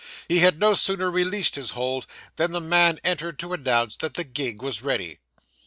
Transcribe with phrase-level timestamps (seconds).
[0.27, 2.07] He had no sooner released his hold,
[2.37, 5.19] than the man entered to announce that the gig was ready.